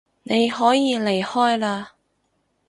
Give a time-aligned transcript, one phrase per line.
[0.23, 1.91] 你可以離開嘞